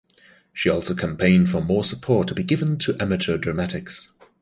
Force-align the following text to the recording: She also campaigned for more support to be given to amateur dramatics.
She 0.51 0.67
also 0.67 0.95
campaigned 0.95 1.51
for 1.51 1.61
more 1.61 1.85
support 1.85 2.27
to 2.29 2.33
be 2.33 2.41
given 2.41 2.79
to 2.79 2.95
amateur 2.99 3.37
dramatics. 3.37 4.09